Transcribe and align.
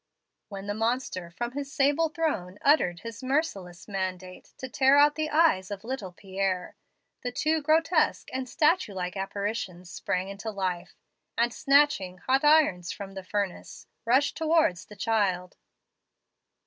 "When 0.49 0.65
the 0.65 0.73
monster 0.73 1.29
from 1.29 1.51
his 1.51 1.71
sable 1.71 2.09
throne 2.09 2.57
uttered 2.63 3.01
his 3.01 3.21
merciless 3.21 3.87
mandate 3.87 4.45
to 4.57 4.67
tear 4.67 4.97
out 4.97 5.13
the 5.13 5.29
eyes 5.29 5.69
of 5.69 5.83
little 5.83 6.11
Pierre, 6.11 6.75
the 7.21 7.31
two 7.31 7.61
grotesque 7.61 8.27
and 8.33 8.49
statue 8.49 8.93
like 8.95 9.15
apparitions 9.15 9.91
sprang 9.91 10.27
into 10.29 10.49
life, 10.49 10.95
and, 11.37 11.53
snatching 11.53 12.17
hot 12.17 12.43
irons 12.43 12.91
from 12.91 13.13
the 13.13 13.23
furnace, 13.23 13.85
rushed 14.03 14.35
towards 14.35 14.87
the 14.87 14.95
child. 14.95 15.55